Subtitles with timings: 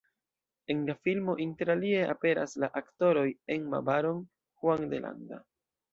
[0.75, 4.25] En la filmo interalie aperas la aktoroj Emma Baron,
[4.63, 5.43] Juan de Landa.